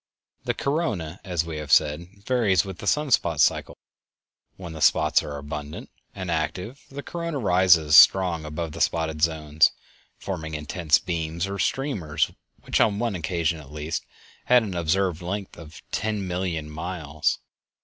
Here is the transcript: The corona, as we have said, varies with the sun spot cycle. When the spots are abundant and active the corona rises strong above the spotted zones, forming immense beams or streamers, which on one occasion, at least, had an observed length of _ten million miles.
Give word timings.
The 0.45 0.55
corona, 0.55 1.19
as 1.23 1.45
we 1.45 1.57
have 1.57 1.71
said, 1.71 2.07
varies 2.25 2.65
with 2.65 2.79
the 2.79 2.87
sun 2.87 3.11
spot 3.11 3.39
cycle. 3.39 3.77
When 4.57 4.73
the 4.73 4.81
spots 4.81 5.21
are 5.21 5.37
abundant 5.37 5.91
and 6.15 6.31
active 6.31 6.81
the 6.89 7.03
corona 7.03 7.37
rises 7.37 7.95
strong 7.95 8.43
above 8.43 8.71
the 8.71 8.81
spotted 8.81 9.21
zones, 9.21 9.71
forming 10.17 10.55
immense 10.55 10.97
beams 10.97 11.45
or 11.45 11.59
streamers, 11.59 12.31
which 12.63 12.81
on 12.81 12.97
one 12.97 13.13
occasion, 13.13 13.59
at 13.59 13.71
least, 13.71 14.03
had 14.45 14.63
an 14.63 14.73
observed 14.73 15.21
length 15.21 15.55
of 15.55 15.83
_ten 15.91 16.21
million 16.21 16.67
miles. 16.67 17.37